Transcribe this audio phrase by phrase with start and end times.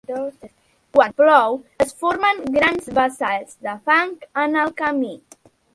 [0.97, 5.17] Quan plou, es formen grans bassals de fang en el camí.